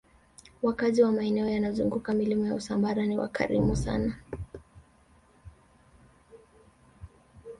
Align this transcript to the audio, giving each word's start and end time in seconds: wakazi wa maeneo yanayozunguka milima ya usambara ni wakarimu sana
wakazi 0.61 1.03
wa 1.03 1.11
maeneo 1.11 1.49
yanayozunguka 1.49 2.13
milima 2.13 2.47
ya 2.47 2.55
usambara 2.55 3.05
ni 3.05 3.17
wakarimu 3.17 3.75
sana 3.75 4.15